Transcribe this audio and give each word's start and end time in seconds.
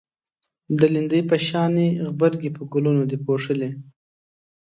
د 0.79 0.81
لیندۍ 0.93 1.21
په 1.29 1.35
شانی 1.47 1.87
غبرگی 2.05 2.49
په 2.57 2.61
گلونو 2.73 3.03
دی 3.09 3.17
پوښلی 3.25 3.69